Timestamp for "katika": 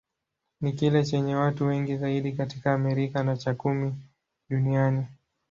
2.31-2.73